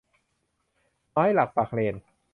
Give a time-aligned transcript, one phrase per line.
[1.11, 1.95] ไม้หลักปักเลน